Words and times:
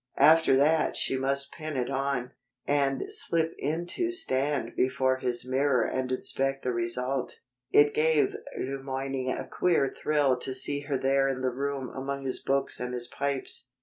After 0.17 0.57
that 0.57 0.97
she 0.97 1.15
must 1.15 1.51
pin 1.53 1.77
it 1.77 1.91
on, 1.91 2.31
and 2.65 3.03
slip 3.09 3.53
in 3.59 3.85
to 3.89 4.09
stand 4.09 4.75
before 4.75 5.17
his 5.17 5.45
mirror 5.47 5.83
and 5.83 6.11
inspect 6.11 6.63
the 6.63 6.71
result. 6.73 7.39
It 7.71 7.93
gave 7.93 8.35
Le 8.57 8.79
Moyne 8.81 9.29
a 9.29 9.45
queer 9.47 9.87
thrill 9.87 10.37
to 10.39 10.55
see 10.55 10.79
her 10.79 10.97
there 10.97 11.29
in 11.29 11.41
the 11.41 11.51
room 11.51 11.91
among 11.93 12.23
his 12.23 12.39
books 12.39 12.79
and 12.79 12.95
his 12.95 13.05
pipes. 13.05 13.73